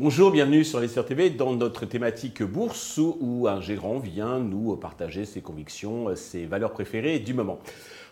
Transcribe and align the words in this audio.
Bonjour, 0.00 0.30
bienvenue 0.30 0.64
sur 0.64 0.78
les 0.78 0.88
TV 0.88 1.28
dans 1.28 1.56
notre 1.56 1.84
thématique 1.84 2.44
bourse 2.44 2.98
où 2.98 3.48
un 3.48 3.60
gérant 3.60 3.98
vient 3.98 4.38
nous 4.38 4.76
partager 4.76 5.24
ses 5.24 5.40
convictions, 5.40 6.14
ses 6.14 6.46
valeurs 6.46 6.70
préférées 6.70 7.18
du 7.18 7.34
moment. 7.34 7.58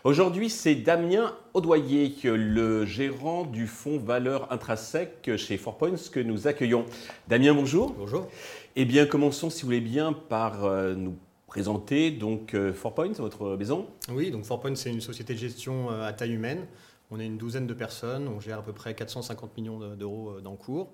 Aujourd'hui, 0.03 0.49
c'est 0.49 0.75
Damien 0.75 1.33
Audoyer, 1.53 2.13
le 2.25 2.85
gérant 2.85 3.45
du 3.45 3.67
fonds 3.67 3.99
valeur 3.99 4.51
intrinsèque 4.51 5.31
chez 5.37 5.57
Four 5.57 5.77
Points 5.77 6.09
que 6.11 6.19
nous 6.19 6.47
accueillons. 6.47 6.85
Damien, 7.29 7.53
bonjour. 7.53 7.95
Bonjour. 7.97 8.27
Eh 8.75 8.83
bien, 8.83 9.05
commençons, 9.05 9.49
si 9.49 9.61
vous 9.61 9.67
voulez 9.67 9.79
bien, 9.79 10.11
par 10.11 10.65
euh, 10.65 10.93
nous 10.93 11.15
présenter 11.47 12.11
donc 12.11 12.53
euh, 12.53 12.73
Four 12.73 12.93
Points, 12.93 13.13
votre 13.13 13.55
maison. 13.55 13.87
Oui, 14.11 14.29
donc 14.29 14.45
Four 14.45 14.59
Points, 14.59 14.75
c'est 14.75 14.91
une 14.91 15.01
société 15.01 15.33
de 15.33 15.39
gestion 15.39 15.89
euh, 15.89 16.05
à 16.05 16.13
taille 16.13 16.33
humaine. 16.33 16.67
On 17.09 17.19
est 17.21 17.25
une 17.25 17.37
douzaine 17.37 17.65
de 17.65 17.73
personnes, 17.73 18.27
on 18.27 18.41
gère 18.41 18.59
à 18.59 18.61
peu 18.61 18.73
près 18.73 18.93
450 18.93 19.55
millions 19.57 19.95
d'euros 19.95 20.41
d'encours. 20.41 20.91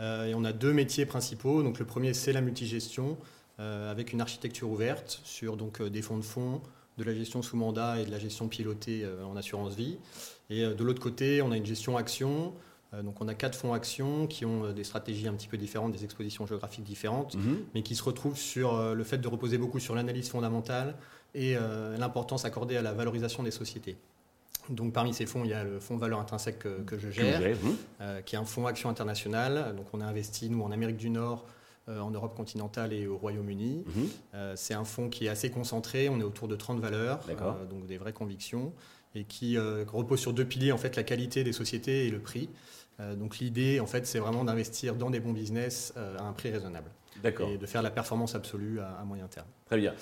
Euh, 0.00 0.26
et 0.26 0.34
on 0.34 0.44
a 0.44 0.52
deux 0.52 0.72
métiers 0.72 1.06
principaux. 1.06 1.62
Donc 1.62 1.78
le 1.78 1.84
premier, 1.86 2.14
c'est 2.14 2.32
la 2.32 2.40
multigestion, 2.40 3.16
avec 3.58 4.12
une 4.12 4.20
architecture 4.20 4.68
ouverte 4.68 5.20
sur 5.22 5.56
des 5.56 6.02
fonds 6.02 6.16
de 6.16 6.24
fonds, 6.24 6.60
de 6.98 7.04
la 7.04 7.14
gestion 7.14 7.42
sous 7.42 7.56
mandat 7.56 8.00
et 8.00 8.04
de 8.04 8.10
la 8.10 8.18
gestion 8.18 8.48
pilotée 8.48 9.06
en 9.24 9.36
assurance 9.36 9.76
vie. 9.76 9.98
Et 10.50 10.62
de 10.66 10.82
l'autre 10.82 11.00
côté, 11.00 11.42
on 11.42 11.52
a 11.52 11.56
une 11.56 11.64
gestion 11.64 11.96
action. 11.96 12.54
Donc 13.02 13.20
on 13.20 13.28
a 13.28 13.34
quatre 13.34 13.56
fonds 13.56 13.72
actions 13.72 14.26
qui 14.26 14.44
ont 14.44 14.70
des 14.72 14.84
stratégies 14.84 15.26
un 15.26 15.32
petit 15.32 15.48
peu 15.48 15.56
différentes, 15.56 15.92
des 15.92 16.04
expositions 16.04 16.46
géographiques 16.46 16.84
différentes, 16.84 17.34
mhm. 17.36 17.58
mais 17.74 17.82
qui 17.82 17.94
se 17.94 18.02
retrouvent 18.02 18.36
sur 18.36 18.94
le 18.94 19.04
fait 19.04 19.18
de 19.18 19.28
reposer 19.28 19.56
beaucoup 19.56 19.78
sur 19.78 19.94
l'analyse 19.94 20.28
fondamentale 20.28 20.96
et 21.34 21.56
l'importance 21.98 22.44
accordée 22.44 22.76
à 22.76 22.82
la 22.82 22.92
valorisation 22.92 23.42
des 23.42 23.50
sociétés. 23.50 23.96
Donc 24.68 24.92
parmi 24.92 25.12
ces 25.12 25.26
fonds, 25.26 25.44
il 25.44 25.50
y 25.50 25.54
a 25.54 25.64
le 25.64 25.80
fonds 25.80 25.96
valeur 25.96 26.20
intrinsèque 26.20 26.60
que, 26.60 26.98
je 26.98 27.10
gère, 27.10 27.40
euh, 28.00 28.20
qui 28.22 28.36
est 28.36 28.38
un 28.38 28.44
fonds 28.44 28.66
action 28.66 28.88
international. 28.88 29.74
Donc 29.76 29.86
on 29.92 30.00
a 30.00 30.04
investi, 30.04 30.48
nous, 30.50 30.62
en 30.62 30.70
Amérique 30.70 30.96
du 30.96 31.10
Nord, 31.10 31.46
euh, 31.88 32.00
en 32.00 32.10
Europe 32.10 32.36
continentale 32.36 32.92
et 32.92 33.06
au 33.06 33.16
Royaume-Uni. 33.16 33.84
Euh, 34.34 34.54
c'est 34.56 34.74
un 34.74 34.84
fonds 34.84 35.08
qui 35.08 35.26
est 35.26 35.28
assez 35.28 35.50
concentré, 35.50 36.08
on 36.08 36.20
est 36.20 36.24
autour 36.24 36.48
de 36.48 36.56
30 36.56 36.80
valeurs, 36.80 37.20
donc 37.70 37.86
des 37.86 37.98
vraies 37.98 38.12
convictions, 38.12 38.72
et 39.14 39.24
qui 39.24 39.58
repose 39.58 40.20
sur 40.20 40.32
deux 40.32 40.44
piliers, 40.44 40.72
en 40.72 40.78
fait, 40.78 40.96
la 40.96 41.02
qualité 41.02 41.44
des 41.44 41.52
sociétés 41.52 42.06
et 42.06 42.10
le 42.10 42.20
prix. 42.20 42.48
Donc 42.98 43.38
l'idée, 43.38 43.80
en 43.80 43.86
fait, 43.86 44.06
c'est 44.06 44.18
vraiment 44.18 44.44
d'investir 44.44 44.94
dans 44.94 45.10
des 45.10 45.20
bons 45.20 45.32
business 45.32 45.92
à 45.96 46.22
un 46.22 46.32
prix 46.32 46.50
raisonnable. 46.50 46.90
Et 47.24 47.56
de 47.56 47.66
faire 47.66 47.82
la 47.82 47.90
performance 47.90 48.34
absolue 48.34 48.80
à, 48.80 49.04
moyen 49.04 49.26
terme. 49.28 49.46
Très 49.66 49.78
bien. 49.78 49.94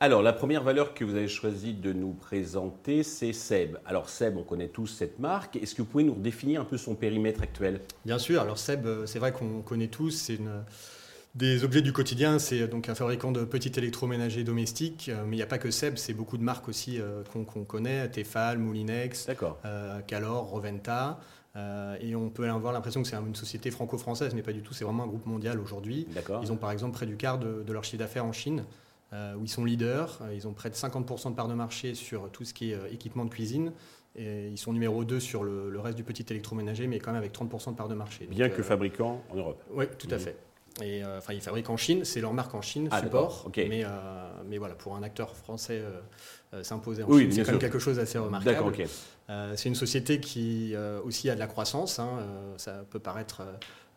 Alors, 0.00 0.22
la 0.22 0.32
première 0.32 0.62
valeur 0.62 0.92
que 0.94 1.04
vous 1.04 1.14
avez 1.14 1.28
choisi 1.28 1.72
de 1.72 1.92
nous 1.92 2.12
présenter, 2.12 3.02
c'est 3.02 3.32
Seb. 3.32 3.76
Alors, 3.86 4.08
Seb, 4.08 4.36
on 4.36 4.42
connaît 4.42 4.68
tous 4.68 4.86
cette 4.86 5.18
marque. 5.18 5.56
Est-ce 5.56 5.74
que 5.74 5.82
vous 5.82 5.88
pouvez 5.88 6.04
nous 6.04 6.14
définir 6.14 6.60
un 6.60 6.64
peu 6.64 6.76
son 6.76 6.94
périmètre 6.94 7.42
actuel? 7.42 7.80
Bien 8.04 8.18
sûr. 8.18 8.40
Alors, 8.40 8.58
Seb, 8.58 8.86
euh, 8.86 9.06
c'est 9.06 9.18
vrai 9.18 9.32
qu'on 9.32 9.62
connaît 9.62 9.88
tous. 9.88 10.10
C'est 10.10 10.40
des 11.34 11.64
objets 11.64 11.82
du 11.82 11.92
quotidien. 11.92 12.38
C'est 12.38 12.66
donc 12.66 12.88
un 12.88 12.94
fabricant 12.94 13.30
de 13.30 13.44
petits 13.44 13.72
électroménagers 13.76 14.42
domestiques. 14.42 15.08
Euh, 15.08 15.24
mais 15.26 15.36
il 15.36 15.38
n'y 15.38 15.42
a 15.42 15.46
pas 15.46 15.58
que 15.58 15.70
Seb, 15.70 15.96
c'est 15.96 16.14
beaucoup 16.14 16.38
de 16.38 16.42
marques 16.42 16.68
aussi 16.68 17.00
euh, 17.00 17.22
qu'on 17.32 17.64
connaît 17.64 18.08
Tefal, 18.08 18.58
Moulinex, 18.58 19.28
Calor, 20.06 20.48
Roventa. 20.48 21.20
Euh, 21.56 21.96
et 22.00 22.16
on 22.16 22.30
peut 22.30 22.48
avoir 22.48 22.72
l'impression 22.72 23.02
que 23.02 23.08
c'est 23.08 23.16
une 23.16 23.34
société 23.34 23.70
franco-française, 23.70 24.34
mais 24.34 24.42
pas 24.42 24.52
du 24.52 24.62
tout, 24.62 24.74
c'est 24.74 24.84
vraiment 24.84 25.04
un 25.04 25.06
groupe 25.06 25.26
mondial 25.26 25.60
aujourd'hui. 25.60 26.06
Ils 26.42 26.52
ont 26.52 26.56
par 26.56 26.70
exemple 26.70 26.92
près 26.92 27.06
du 27.06 27.16
quart 27.16 27.38
de, 27.38 27.72
leur 27.72 27.84
chiffre 27.84 27.98
d'affaires 27.98 28.24
en 28.24 28.32
Chine, 28.32 28.64
euh, 29.12 29.34
où 29.34 29.44
ils 29.44 29.48
sont 29.48 29.64
leaders. 29.64 30.18
Euh, 30.22 30.34
ils 30.34 30.48
ont 30.48 30.52
près 30.52 30.70
de 30.70 30.74
50% 30.74 31.30
de 31.30 31.34
part 31.36 31.48
de 31.48 31.54
marché 31.54 31.94
sur 31.94 32.30
tout 32.30 32.44
ce 32.44 32.52
qui 32.52 32.72
est 32.72 32.78
équipement 32.92 33.24
de 33.24 33.30
cuisine. 33.30 33.72
Et 34.16 34.48
ils 34.48 34.58
sont 34.58 34.72
numéro 34.72 35.04
2 35.04 35.18
sur 35.18 35.42
le, 35.42 35.78
reste 35.80 35.96
du 35.96 36.04
petit 36.04 36.24
électroménager, 36.30 36.86
mais 36.86 36.98
quand 36.98 37.12
même 37.12 37.20
avec 37.20 37.32
30% 37.32 37.72
de 37.72 37.76
part 37.76 37.88
de 37.88 37.94
marché. 37.94 38.26
Bien 38.26 38.48
que 38.48 38.62
fabricant 38.62 39.22
en 39.30 39.36
Europe. 39.36 39.62
Oui, 39.72 39.86
tout 39.98 40.08
à 40.10 40.16
mmh. 40.16 40.20
fait. 40.20 40.36
Et 40.82 41.04
enfin, 41.04 41.32
ils 41.32 41.40
fabriquent 41.40 41.70
en 41.70 41.76
Chine, 41.76 42.04
c'est 42.04 42.20
leur 42.20 42.32
marque 42.32 42.54
en 42.54 42.62
Chine, 42.62 42.88
ah, 42.90 43.00
support. 43.00 43.50
Mais, 43.56 43.84
mais 44.48 44.58
voilà, 44.58 44.74
pour 44.74 44.96
un 44.96 45.04
acteur 45.04 45.36
français 45.36 45.82
s'imposer 46.62 47.04
en 47.04 47.16
Chine, 47.16 47.30
c'est 47.30 47.44
quand 47.44 47.52
même 47.52 47.60
quelque 47.60 47.78
chose 47.78 47.96
d'assez 47.96 48.18
remarquable. 48.18 48.72
Euh, 49.23 49.23
c'est 49.28 49.68
une 49.68 49.74
société 49.74 50.20
qui 50.20 50.74
euh, 50.74 51.00
aussi 51.04 51.30
a 51.30 51.34
de 51.34 51.40
la 51.40 51.46
croissance. 51.46 51.98
Hein, 51.98 52.08
euh, 52.18 52.54
ça 52.56 52.84
peut 52.90 52.98
paraître 52.98 53.42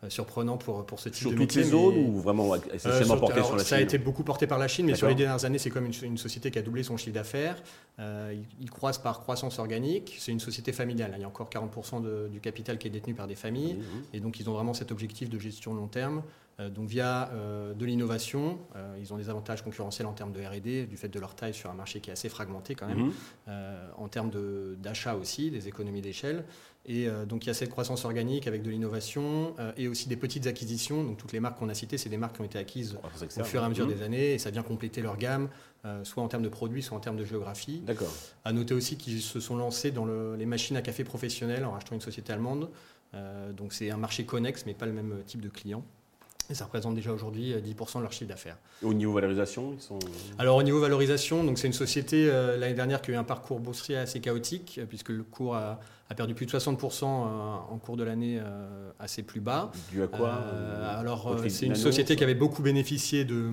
surprenant 0.08 0.58
pour, 0.58 0.86
pour 0.86 1.00
ce 1.00 1.08
type 1.08 1.22
sur 1.22 1.30
de 1.32 1.36
métier. 1.36 1.64
Sur 1.64 1.72
toutes 1.72 1.94
les 1.94 2.00
zones 2.00 2.14
ou 2.14 2.20
vraiment 2.20 2.54
essentiellement 2.72 3.16
porté 3.16 3.42
sur 3.42 3.56
la 3.56 3.58
Chine 3.58 3.68
Ça 3.68 3.76
a 3.76 3.80
été 3.80 3.98
beaucoup 3.98 4.22
porté 4.22 4.46
par 4.46 4.58
la 4.58 4.68
Chine, 4.68 4.86
mais 4.86 4.94
sur 4.94 5.08
les 5.08 5.16
dernières 5.16 5.44
années, 5.44 5.58
c'est 5.58 5.70
comme 5.70 5.86
une, 5.86 6.18
société 6.18 6.52
qui 6.52 6.58
a 6.58 6.62
doublé 6.62 6.84
son 6.84 6.96
chiffre 6.96 7.14
d'affaires. 7.14 7.60
ils, 7.98 8.70
croissent 8.70 9.02
par 9.02 9.20
croissance 9.20 9.58
organique. 9.58 10.16
C'est 10.20 10.30
une 10.30 10.40
société 10.40 10.72
familiale. 10.72 11.14
Il 11.16 11.22
y 11.22 11.24
a 11.24 11.28
encore 11.28 11.50
40% 11.50 12.28
du 12.28 12.40
capital 12.40 12.78
qui 12.78 12.86
est 12.86 12.90
détenu 12.90 13.14
par 13.14 13.26
des 13.26 13.34
familles. 13.34 13.74
Mmh. 13.74 14.14
Et 14.14 14.20
donc, 14.20 14.38
ils 14.38 14.48
ont 14.48 14.52
vraiment 14.52 14.72
cet 14.72 14.92
objectif 14.92 15.28
de 15.28 15.38
gestion 15.38 15.74
long 15.74 15.88
terme. 15.88 16.22
donc, 16.60 16.88
via 16.88 17.32
de 17.76 17.84
l'innovation, 17.84 18.58
ils 19.00 19.12
ont 19.12 19.16
des 19.16 19.30
avantages 19.30 19.62
concurrentiels 19.62 20.06
en 20.06 20.12
termes 20.12 20.32
de 20.32 20.40
R&D, 20.40 20.86
du 20.86 20.96
fait 20.96 21.08
de 21.08 21.18
leur 21.18 21.34
taille 21.34 21.54
sur 21.54 21.70
un 21.70 21.74
marché 21.74 21.98
qui 21.98 22.10
est 22.10 22.12
assez 22.12 22.28
fragmenté 22.28 22.76
quand 22.76 22.86
même. 22.86 23.10
Mmh. 23.48 23.52
en 23.96 24.06
termes 24.06 24.30
d'achat 24.80 25.16
aussi, 25.18 25.50
des 25.50 25.68
économies 25.68 26.00
d'échelle. 26.00 26.44
Et 26.86 27.06
euh, 27.06 27.26
donc 27.26 27.44
il 27.44 27.48
y 27.48 27.50
a 27.50 27.54
cette 27.54 27.68
croissance 27.68 28.06
organique 28.06 28.46
avec 28.46 28.62
de 28.62 28.70
l'innovation 28.70 29.54
euh, 29.58 29.72
et 29.76 29.88
aussi 29.88 30.08
des 30.08 30.16
petites 30.16 30.46
acquisitions. 30.46 31.04
Donc 31.04 31.18
toutes 31.18 31.32
les 31.32 31.40
marques 31.40 31.58
qu'on 31.58 31.68
a 31.68 31.74
citées, 31.74 31.98
c'est 31.98 32.08
des 32.08 32.16
marques 32.16 32.36
qui 32.36 32.40
ont 32.40 32.46
été 32.46 32.58
acquises 32.58 32.96
au 33.38 33.44
fur 33.44 33.62
et 33.62 33.64
à 33.64 33.68
mesure 33.68 33.86
mmh. 33.86 33.94
des 33.94 34.02
années 34.02 34.32
et 34.32 34.38
ça 34.38 34.50
vient 34.50 34.62
compléter 34.62 35.02
leur 35.02 35.18
gamme, 35.18 35.50
euh, 35.84 36.02
soit 36.04 36.22
en 36.22 36.28
termes 36.28 36.42
de 36.42 36.48
produits, 36.48 36.82
soit 36.82 36.96
en 36.96 37.00
termes 37.00 37.18
de 37.18 37.26
géographie. 37.26 37.82
D'accord. 37.84 38.12
À 38.44 38.52
noter 38.52 38.72
aussi 38.72 38.96
qu'ils 38.96 39.20
se 39.20 39.38
sont 39.38 39.56
lancés 39.56 39.90
dans 39.90 40.06
les 40.06 40.46
machines 40.46 40.76
à 40.76 40.82
café 40.82 41.04
professionnelles 41.04 41.66
en 41.66 41.72
rachetant 41.72 41.94
une 41.94 42.00
société 42.00 42.32
allemande. 42.32 42.70
donc 43.54 43.74
c'est 43.74 43.90
un 43.90 43.98
marché 43.98 44.24
connexe, 44.24 44.64
mais 44.66 44.72
pas 44.72 44.86
le 44.86 44.92
même 44.92 45.22
type 45.26 45.42
de 45.42 45.48
client. 45.48 45.84
Et 46.50 46.54
ça 46.54 46.64
représente 46.64 46.94
déjà 46.94 47.12
aujourd'hui 47.12 47.52
10% 47.52 47.56
euh, 47.56 47.98
de 47.98 48.02
leur 48.02 48.12
chiffre 48.12 48.28
d'affaires. 48.28 48.56
Au 48.82 48.94
niveau 48.94 49.12
valorisation, 49.12 49.74
ils 49.74 49.82
sont... 49.82 49.98
Alors 50.38 50.56
au 50.56 50.62
niveau 50.62 50.80
valorisation, 50.80 51.44
donc 51.44 51.58
c'est 51.58 51.66
une 51.66 51.74
société 51.74 52.28
euh, 52.28 52.56
l'année 52.56 52.74
dernière 52.74 53.02
qui 53.02 53.10
a 53.10 53.14
eu 53.14 53.16
un 53.16 53.24
parcours 53.24 53.60
boursier 53.60 53.96
assez 53.96 54.20
chaotique, 54.20 54.78
euh, 54.78 54.86
puisque 54.86 55.10
le 55.10 55.24
cours 55.24 55.56
a, 55.56 55.78
perdu 56.16 56.34
plus 56.34 56.46
de 56.46 56.50
60% 56.50 57.04
en 57.04 57.78
cours 57.78 57.98
de 57.98 58.02
l'année 58.02 58.40
assez 58.98 59.22
plus 59.22 59.40
bas. 59.40 59.70
Dû 59.92 60.02
à 60.02 60.06
quoi 60.06 60.32
Alors 60.96 61.36
c'est 61.48 61.66
une 61.66 61.74
société 61.74 62.16
qui 62.16 62.24
avait 62.24 62.34
beaucoup 62.34 62.62
bénéficié 62.62 63.26
de, 63.26 63.50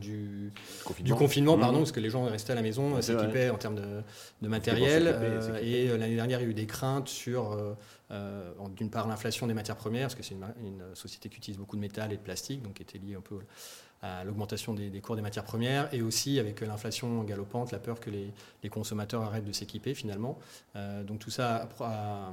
du, 0.00 0.52
confinement, 0.84 1.06
du 1.06 1.14
confinement 1.14 1.58
pardon, 1.58 1.78
mmh. 1.78 1.80
parce 1.80 1.92
que 1.92 2.00
les 2.00 2.10
gens 2.10 2.24
restaient 2.24 2.52
à 2.52 2.56
la 2.56 2.62
maison, 2.62 3.00
s'équipaient 3.00 3.50
en 3.50 3.56
termes 3.56 3.76
de, 3.76 4.48
matériel. 4.48 5.06
et 5.62 5.88
l'année 5.88 6.16
dernière, 6.16 6.40
il 6.40 6.44
y 6.44 6.46
a 6.46 6.50
eu 6.50 6.54
des 6.54 6.66
craintes 6.66 7.08
sur 7.08 7.56
euh, 8.12 8.52
d'une 8.76 8.90
part, 8.90 9.08
l'inflation 9.08 9.46
des 9.46 9.54
matières 9.54 9.76
premières, 9.76 10.04
parce 10.04 10.14
que 10.14 10.22
c'est 10.22 10.34
une, 10.34 10.94
société 10.94 11.28
qui 11.28 11.38
utilise 11.38 11.58
beaucoup 11.58 11.76
de 11.76 11.80
métal 11.80 12.12
et 12.12 12.16
de 12.16 12.22
plastique, 12.22 12.62
donc 12.62 12.74
qui 12.74 12.82
était 12.82 12.98
liée 12.98 13.16
un 13.16 13.20
peu 13.20 13.40
à 14.02 14.24
l'augmentation 14.24 14.74
des, 14.74 15.00
cours 15.00 15.16
des 15.16 15.22
matières 15.22 15.44
premières, 15.44 15.92
et 15.92 16.02
aussi 16.02 16.38
avec 16.38 16.60
l'inflation 16.60 17.22
galopante, 17.24 17.72
la 17.72 17.78
peur 17.78 17.98
que 17.98 18.10
les, 18.10 18.68
consommateurs 18.68 19.22
arrêtent 19.22 19.44
de 19.44 19.52
s'équiper 19.52 19.94
finalement. 19.94 20.38
Euh, 20.76 21.02
donc 21.02 21.18
tout 21.18 21.30
ça 21.30 21.68
a, 21.80 21.84
a 21.84 22.32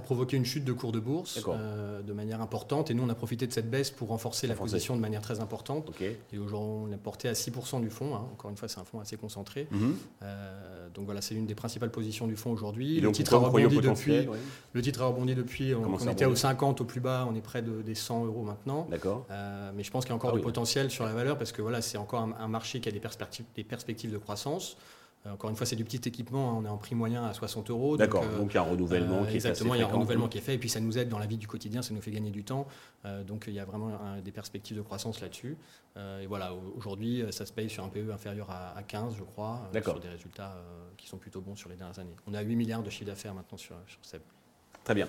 provoqué 0.00 0.36
une 0.36 0.44
chute 0.44 0.64
de 0.64 0.72
cours 0.72 0.92
de 0.92 1.00
bourse 1.00 1.42
euh, 1.48 2.02
de 2.02 2.12
manière 2.12 2.40
importante. 2.42 2.90
Et 2.90 2.94
nous, 2.94 3.02
on 3.02 3.08
a 3.08 3.14
profité 3.14 3.46
de 3.46 3.52
cette 3.52 3.70
baisse 3.70 3.90
pour 3.90 4.08
renforcer 4.08 4.46
la 4.46 4.54
position 4.54 4.94
de 4.94 5.00
manière 5.00 5.22
très 5.22 5.40
importante. 5.40 5.90
Et 6.32 6.38
aujourd'hui, 6.38 6.88
on 6.90 6.92
est 6.92 6.98
porté 6.98 7.28
à 7.28 7.32
6% 7.32 7.80
du 7.80 7.90
fonds. 7.90 8.14
Hein. 8.14 8.26
Encore 8.32 8.50
une 8.50 8.56
fois, 8.56 8.68
c'est 8.68 8.80
un 8.80 8.84
fonds 8.84 9.00
assez 9.00 9.16
concentré. 9.16 9.66
Mhm. 9.70 9.96
Euh, 10.22 10.88
donc 10.94 11.06
voilà, 11.06 11.20
c'est 11.20 11.34
l'une 11.34 11.46
des 11.46 11.54
principales 11.54 11.90
positions 11.90 12.26
du 12.26 12.36
fonds 12.36 12.50
aujourd'hui. 12.50 13.00
Le, 13.00 13.12
titre 13.12 13.34
a 13.34 13.38
rebondi 13.38 13.80
depuis. 13.80 14.28
Le 14.72 14.82
titre 14.82 15.02
a 15.02 15.06
rebondi 15.06 15.34
depuis. 15.34 15.74
On, 15.74 15.98
était 15.98 16.26
au 16.26 16.34
50 16.34 16.80
au 16.80 16.84
plus 16.84 17.00
bas, 17.00 17.26
on 17.30 17.34
est 17.34 17.40
près 17.40 17.62
de, 17.62 17.82
des 17.82 17.94
100 17.94 18.26
euros 18.26 18.42
maintenant. 18.42 18.86
D'accord. 18.90 19.26
Euh, 19.30 19.70
mais 19.74 19.82
je 19.82 19.90
pense 19.90 20.04
qu'il 20.04 20.10
y 20.10 20.12
a 20.12 20.16
encore 20.16 20.32
ah 20.34 20.36
du 20.36 20.42
potentiel 20.42 20.90
sur 20.90 21.04
la 21.04 21.12
valeur 21.12 21.38
parce 21.38 21.52
que 21.52 21.62
voilà, 21.62 21.80
c'est 21.80 21.98
encore 21.98 22.20
un, 22.20 22.34
un, 22.38 22.48
marché 22.48 22.80
qui 22.80 22.88
a 22.88 22.92
des 22.92 23.00
perspectives, 23.00 23.46
des 23.54 23.64
perspectives 23.64 24.12
de 24.12 24.18
croissance. 24.18 24.76
Euh, 25.26 25.32
encore 25.32 25.50
une 25.50 25.56
fois, 25.56 25.66
c'est 25.66 25.76
du 25.76 25.84
petit 25.84 26.08
équipement. 26.08 26.50
Hein. 26.50 26.56
On 26.58 26.64
est 26.64 26.68
en 26.68 26.76
prix 26.76 26.94
moyen 26.94 27.24
à 27.24 27.32
60 27.32 27.70
euros. 27.70 27.96
D'accord. 27.96 28.24
Donc, 28.38 28.52
il 28.52 28.54
y 28.54 28.58
a 28.58 28.62
un 28.62 28.70
renouvellement 28.70 29.24
qui 29.24 29.32
est 29.32 29.34
Exactement, 29.36 29.74
il 29.74 29.80
y 29.80 29.82
a 29.82 29.86
un 29.86 29.90
renouvellement 29.90 30.28
qui 30.28 30.38
est 30.38 30.42
fait. 30.42 30.54
Et 30.54 30.58
puis, 30.58 30.68
ça 30.68 30.80
nous 30.80 30.98
aide 30.98 31.08
dans 31.08 31.18
la 31.18 31.26
vie 31.26 31.36
du 31.36 31.46
quotidien. 31.46 31.82
Ça 31.82 31.94
nous 31.94 32.00
fait 32.00 32.10
gagner 32.10 32.30
du 32.30 32.44
temps. 32.44 32.66
Euh, 33.04 33.24
donc, 33.24 33.44
il 33.48 33.54
y 33.54 33.60
a 33.60 33.64
vraiment 33.64 33.98
des 34.24 34.32
perspectives 34.32 34.76
de 34.76 34.82
croissance 34.82 35.20
là-dessus. 35.20 35.56
Euh, 35.96 36.20
et 36.20 36.26
voilà, 36.26 36.52
aujourd'hui, 36.76 37.24
ça 37.30 37.46
se 37.46 37.52
paye 37.52 37.68
sur 37.68 37.84
un 37.84 37.88
PE 37.88 38.10
inférieur 38.12 38.50
à, 38.50 38.82
15, 38.82 39.14
je 39.16 39.24
crois. 39.24 39.70
Sur 39.82 40.00
des 40.00 40.08
résultats 40.08 40.56
qui 40.96 41.08
sont 41.08 41.18
plutôt 41.18 41.40
bons 41.40 41.56
sur 41.56 41.68
les 41.68 41.76
dernières 41.76 41.98
années. 41.98 42.14
On 42.26 42.34
a 42.34 42.40
8 42.40 42.56
milliards 42.56 42.82
de 42.82 42.90
chiffre 42.90 43.06
d'affaires 43.06 43.34
maintenant 43.34 43.58
sur, 43.58 43.76
sur 43.86 44.20
Très 44.84 44.94
bien. 44.94 45.08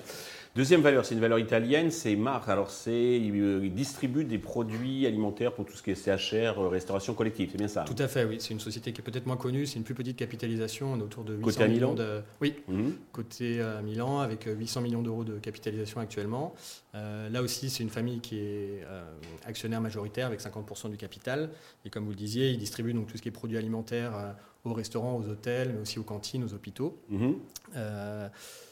Deuxième 0.56 0.82
valeur, 0.82 1.06
c'est 1.06 1.14
une 1.14 1.22
valeur 1.22 1.38
italienne, 1.38 1.92
c'est 1.92 2.16
Mars. 2.16 2.50
Alors, 2.50 2.72
c'est, 2.72 3.18
il 3.18 3.72
distribue 3.74 4.26
des 4.26 4.40
produits 4.40 5.06
alimentaires 5.06 5.54
pour 5.54 5.64
tout 5.64 5.74
ce 5.78 5.84
qui 5.84 5.92
est 5.92 5.96
CHR, 5.96 6.60
euh, 6.60 6.68
restauration 6.68 7.14
collective, 7.14 7.50
c'est 7.52 7.58
bien 7.60 7.68
ça 7.68 7.86
Tout 7.86 7.96
à 8.02 8.08
fait, 8.08 8.26
oui. 8.26 8.38
C'est 8.40 8.56
une 8.56 8.60
société 8.60 8.92
qui 8.92 9.00
est 9.00 9.04
peut-être 9.04 9.28
moins 9.28 9.38
connue, 9.38 9.68
c'est 9.68 9.78
une 9.78 9.84
plus 9.84 9.94
petite 9.94 10.18
capitalisation, 10.18 10.92
on 10.94 11.00
est 11.00 11.04
autour 11.04 11.24
de 11.24 11.36
800 11.36 11.44
Côté 11.46 11.64
à 11.64 11.68
millions 11.68 11.94
Milan? 11.94 12.04
de... 12.04 12.22
Oui, 12.42 12.56
Mhm. 12.68 12.94
côté 13.14 13.62
à 13.62 13.82
Milan, 13.84 14.20
avec 14.20 14.48
euh, 14.48 14.56
800 14.56 14.82
millions 14.82 15.04
d'euros 15.04 15.24
de 15.24 15.38
capitalisation 15.38 16.02
actuellement. 16.02 16.56
Euh, 16.96 17.30
là 17.30 17.44
aussi, 17.44 17.70
c'est 17.70 17.84
une 17.84 17.92
famille 17.92 18.20
qui 18.20 18.40
est 18.40 18.84
euh, 18.88 19.04
actionnaire 19.46 19.82
majoritaire 19.82 20.26
avec 20.28 20.42
50% 20.42 20.90
du 20.90 20.98
capital. 20.98 21.52
Et 21.86 21.92
comme 21.92 22.06
vous 22.06 22.10
le 22.12 22.16
disiez, 22.18 22.50
il 22.50 22.58
distribue 22.58 22.94
donc 22.94 23.06
tout 23.08 23.18
ce 23.18 23.22
qui 23.22 23.30
est 23.30 23.32
produits 23.32 23.58
alimentaires 23.58 24.14
euh, 24.18 24.32
aux 24.66 24.74
restaurants, 24.74 25.16
aux 25.16 25.30
hôtels, 25.30 25.74
mais 25.76 25.82
aussi 25.84 26.00
aux 26.00 26.04
cantines, 26.04 26.44
aux 26.44 26.54
hôpitaux. 26.56 26.98
Mhm. 27.10 27.36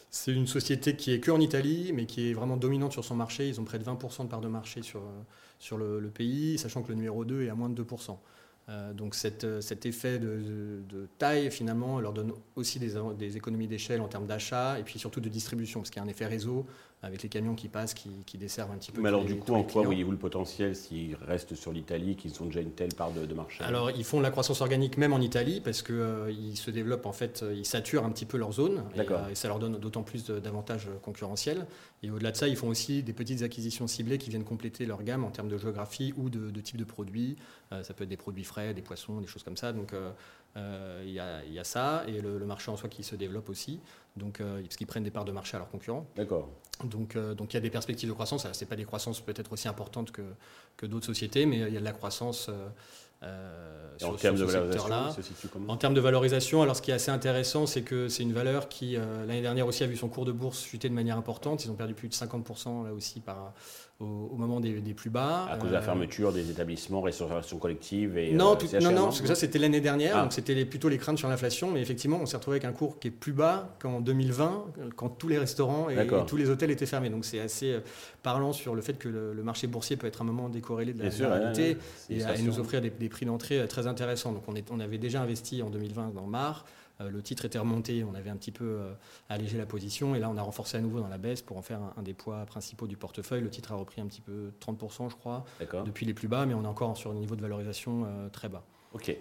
C'est 0.10 0.34
une 0.34 0.48
société 0.48 0.96
qui 0.96 1.12
est 1.12 1.20
que 1.20 1.32
en 1.32 1.40
Italie, 1.40 1.92
mais 1.94 2.06
qui 2.06 2.30
est 2.30 2.34
vraiment 2.34 2.58
dominante 2.58 2.94
sur 2.94 3.04
son 3.04 3.16
marché. 3.16 3.48
Ils 3.48 3.60
ont 3.60 3.66
près 3.66 3.78
de 3.78 3.84
20% 3.84 4.24
de 4.24 4.30
part 4.30 4.42
de 4.42 4.48
marché 4.48 4.82
sur, 4.82 5.02
euh, 5.02 6.00
le, 6.00 6.10
pays, 6.10 6.58
sachant 6.58 6.82
que 6.82 6.90
le 6.90 6.96
numéro 6.96 7.26
2 7.26 7.44
est 7.44 7.50
à 7.50 7.56
moins 7.56 7.70
de 7.70 7.84
2%. 7.84 8.18
Euh, 8.70 8.94
donc 8.94 9.16
euh, 9.44 9.62
cet 9.62 9.86
effet 9.86 10.20
de, 10.20 11.08
taille, 11.18 11.52
finalement, 11.52 12.00
leur 12.00 12.14
donne 12.14 12.34
aussi 12.56 12.80
des, 12.80 12.94
des 13.18 13.38
économies 13.38 13.68
d'échelle 13.68 14.02
en 14.02 14.08
termes 14.08 14.28
d'achat 14.28 14.80
et 14.80 14.84
puis 14.84 14.98
surtout 14.98 15.20
de 15.20 15.30
distribution, 15.30 15.82
parce 15.82 15.90
qu'il 15.90 16.02
y 16.02 16.04
a 16.04 16.06
un 16.06 16.10
effet 16.10 16.26
réseau 16.26 16.66
avec 17.04 17.22
les 17.22 17.30
camions 17.30 17.54
qui 17.54 17.68
passent, 17.68 17.94
qui, 17.94 18.10
qui 18.26 18.38
desservent 18.40 18.72
un 18.72 18.78
petit 18.78 18.92
peu. 18.92 19.02
Mais 19.02 19.10
alors, 19.10 19.22
les- 19.22 19.28
du 19.34 19.36
coup, 19.40 19.54
en 19.54 19.64
quoi 19.64 19.84
voyez-vous 19.84 20.12
le 20.12 20.18
potentiel 20.18 20.76
s'ils 20.76 21.16
restent 21.16 21.54
sur 21.54 21.72
l'Italie, 21.72 22.16
qu'ils 22.16 22.42
ont 22.42 22.48
déjà 22.48 22.60
une 22.62 22.72
telle 22.72 22.94
part 22.94 23.12
de, 23.12 23.26
de 23.26 23.34
marché? 23.36 23.64
Alors, 23.64 23.92
ils 23.92 24.04
font 24.04 24.18
de 24.18 24.24
la 24.24 24.32
croissance 24.32 24.62
organique 24.62 24.98
même 24.98 25.14
en 25.14 25.22
Italie 25.22 25.62
parce 25.62 25.84
qu'ils 25.84 26.58
se 26.58 26.72
développent, 26.72 27.06
en 27.06 27.12
fait, 27.14 27.44
euh, 27.44 27.54
ils 27.54 27.66
saturent 27.66 28.04
un 28.04 28.10
petit 28.10 28.26
peu 28.26 28.38
leur 28.38 28.52
zone 28.52 28.84
et, 28.94 28.98
D'accord. 28.98 29.26
euh, 29.26 29.30
et 29.30 29.36
ça 29.36 29.48
leur 29.48 29.60
donne 29.60 29.78
d'autant 29.78 30.02
plus 30.04 30.26
d'avantages 30.26 30.88
euh, 30.88 30.98
concurrentiels. 31.02 31.68
Et 32.02 32.10
au-delà 32.10 32.32
de 32.32 32.38
ça, 32.38 32.48
ils 32.48 32.56
font 32.56 32.68
aussi 32.70 33.04
des 33.04 33.14
petites 33.14 33.44
acquisitions 33.44 33.86
ciblées 33.88 34.18
qui 34.18 34.30
viennent 34.32 34.44
compléter 34.44 34.86
leur 34.88 35.04
gamme 35.04 35.24
en 35.24 35.30
termes 35.30 35.50
de 35.50 35.58
géographie 35.58 36.14
ou 36.18 36.30
de, 36.30 36.50
de 36.50 36.62
type 36.62 36.78
de 36.78 36.84
produits. 36.84 37.36
Euh, 37.72 37.84
ça 37.84 37.94
peut 37.94 38.04
être 38.06 38.10
des 38.10 38.18
produits 38.18 38.44
frais, 38.44 38.74
des 38.74 38.82
poissons, 38.82 39.22
des 39.22 39.28
choses 39.28 39.44
comme 39.44 39.58
ça. 39.58 39.72
Donc, 39.72 39.94
euh, 39.94 40.12
euh, 40.56 41.04
il 41.06 41.12
y, 41.12 41.20
a, 41.20 41.44
il 41.46 41.54
y 41.54 41.60
a 41.60 41.64
ça 41.64 42.04
et 42.08 42.20
le, 42.22 42.40
le 42.40 42.46
marché 42.46 42.72
en 42.72 42.78
soi 42.78 42.90
qui 42.90 43.04
se 43.04 43.16
développe 43.16 43.50
aussi. 43.50 43.80
Donc, 44.18 44.42
euh, 44.42 44.62
parce 44.62 44.76
qu'ils 44.76 44.88
prennent 44.88 45.04
des 45.04 45.12
parts 45.12 45.26
de 45.26 45.32
marché 45.32 45.56
à 45.56 45.60
leurs 45.60 45.70
concurrents. 45.70 46.06
D'accord. 46.16 46.50
Donc, 46.84 47.16
euh, 47.16 47.34
donc 47.34 47.54
il 47.54 47.56
y 47.56 47.58
a 47.58 47.62
des 47.62 47.70
perspectives 47.70 48.10
de 48.10 48.14
croissance. 48.14 48.52
Ce 48.52 48.60
n'est 48.60 48.68
pas 48.68 48.76
des 48.76 48.86
croissances 48.86 49.22
peut-être 49.22 49.52
aussi 49.54 49.68
importantes 49.68 50.12
que, 50.12 50.24
que 50.76 50.86
d'autres 50.86 51.06
sociétés, 51.06 51.46
mais 51.46 51.58
il 51.58 51.74
y 51.74 51.78
a 51.78 51.80
de 51.80 51.86
la 51.86 51.94
croissance 51.94 52.50
euh, 52.50 52.68
euh, 53.24 53.98
Et 54.00 54.04
en 54.04 54.10
sur, 54.10 54.20
termes 54.20 54.38
sur 54.38 54.50
ce 54.50 54.54
secteur-là. 54.54 55.16
En 55.68 55.78
termes 55.78 55.96
de 55.96 56.00
valorisation, 56.00 56.62
alors 56.62 56.76
ce 56.76 56.82
qui 56.84 56.92
est 56.92 56.94
assez 56.94 57.10
intéressant, 57.10 57.66
c'est 57.66 57.82
que 57.82 58.10
c'est 58.10 58.22
une 58.22 58.34
valeur 58.34 58.70
qui, 58.70 58.96
euh, 58.96 59.26
l'année 59.26 59.42
dernière 59.42 59.66
aussi, 59.66 59.84
a 59.84 59.88
vu 59.88 59.98
son 59.98 60.08
cours 60.08 60.26
de 60.26 60.32
bourse 60.32 60.64
chuter 60.64 60.88
de 60.88 60.94
manière 60.94 61.18
importante. 61.18 61.66
Ils 61.66 61.72
ont 61.72 61.76
perdu 61.76 61.96
plus 61.96 62.10
de 62.10 62.14
50% 62.14 62.86
là 62.86 62.94
aussi 62.94 63.20
par, 63.20 63.54
au, 64.00 64.06
au 64.06 64.36
moment 64.36 64.60
des, 64.60 64.80
des 64.80 64.94
plus 64.94 65.10
bas. 65.10 65.48
À 65.50 65.58
cause 65.58 65.70
de 65.70 65.74
la 65.74 65.80
Euh, 65.80 65.84
fermeture 65.84 66.32
des 66.32 66.52
établissements, 66.52 67.02
restauration 67.02 67.58
collective 67.58 68.18
et. 68.18 68.32
non, 68.32 68.54
euh, 68.54 68.56
tout- 68.56 68.68
non, 68.82 68.92
non, 68.92 69.04
parce 69.06 69.22
que 69.22 69.28
ça 69.28 69.34
c'était 69.36 69.58
l'année 69.58 69.82
dernière, 69.82 70.18
Ah. 70.18 70.22
donc 70.24 70.34
c'était 70.34 70.54
les- 70.54 70.66
plutôt 70.66 70.88
les 70.90 70.98
craintes 71.00 71.18
sur 71.18 71.28
l'inflation, 71.30 71.72
mais 71.72 71.82
effectivement 71.82 72.20
on 72.22 72.26
s'est 72.28 72.38
retrouvé 72.38 72.58
avec 72.58 72.66
un 72.66 72.74
cours 72.74 73.00
qui 73.00 73.08
est 73.08 73.12
plus 73.12 73.34
bas 73.34 73.76
qu'en 73.80 74.00
2020, 74.00 74.66
quand 74.96 75.10
tous 75.10 75.28
les 75.28 75.40
restaurants 75.40 75.90
et, 75.90 75.96
tous 76.28 76.38
les 76.38 76.50
hôtels 76.50 76.70
étaient 76.72 76.86
fermés. 76.86 77.10
Donc 77.10 77.26
c'est 77.26 77.40
assez 77.40 77.72
euh, 77.74 77.80
parlant 78.22 78.54
sur 78.54 78.76
le 78.76 78.82
fait 78.82 78.94
que 79.00 79.10
le, 79.10 79.34
le 79.34 79.44
marché 79.44 79.66
boursier 79.68 79.96
peut 79.98 80.08
être 80.08 80.22
un 80.22 80.26
moment 80.26 80.48
décorrélé 80.50 80.94
de 80.94 81.02
la, 81.04 81.10
sûr, 81.12 81.30
réalité 81.30 81.78
ouais, 82.10 82.18
et, 82.40 82.42
nous 82.44 82.60
offrir 82.60 82.82
des, 82.82 82.90
des 82.92 83.10
prix 83.10 83.26
d'entrée 83.26 83.66
très 83.68 83.88
intéressants. 83.88 84.32
Donc 84.32 84.44
on, 84.48 84.56
est, 84.56 84.70
on 84.72 84.80
avait 84.80 84.98
déjà 85.00 85.22
investi 85.22 85.62
en 85.64 85.70
2020 85.70 86.14
dans 86.14 86.28
Mar. 86.28 86.66
Euh, 87.02 87.10
le 87.10 87.22
titre 87.22 87.46
était 87.46 87.60
remonté, 87.60 88.04
on 88.04 88.16
avait 88.16 88.30
un 88.30 88.38
petit 88.38 88.52
peu 88.52 88.66
euh, 88.66 88.94
allégé 89.30 89.58
la 89.58 89.66
position 89.66 90.16
et 90.16 90.20
là 90.20 90.30
on 90.30 90.38
a 90.38 90.42
renforcé 90.42 90.78
à 90.78 90.82
nouveau 90.82 91.00
dans 91.00 91.08
la 91.08 91.18
baisse 91.18 91.42
pour 91.42 91.58
en 91.58 91.62
faire 91.62 91.80
un, 91.82 91.94
un 91.98 92.02
des 92.02 92.14
poids 92.14 92.46
principaux 92.46 92.88
du 92.88 92.98
portefeuille. 92.98 93.42
Le 93.42 93.50
titre 93.50 93.72
a 93.72 93.76
repris 93.76 94.02
un 94.02 94.08
petit 94.08 94.22
peu 94.22 94.52
30% 94.60 95.10
je 95.10 95.16
crois 95.16 95.46
depuis 95.86 96.06
les 96.06 96.14
plus 96.14 96.28
bas, 96.28 96.46
mais 96.46 96.54
on 96.54 96.64
est 96.64 96.68
encore 96.68 96.98
sur 96.98 97.12
un 97.12 97.16
niveau 97.16 97.36
de 97.36 97.42
valorisation 97.42 98.06
euh, 98.06 98.30
très 98.30 98.50
bas. 98.50 98.64
Ok. 98.94 99.16